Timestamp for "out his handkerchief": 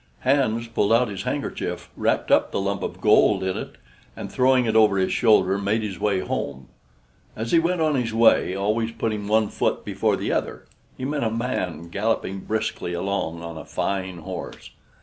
0.93-1.91